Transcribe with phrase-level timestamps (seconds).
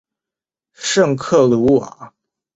[0.73, 2.15] 圣克鲁瓦。